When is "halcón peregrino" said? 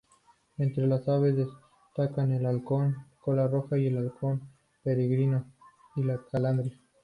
3.99-5.45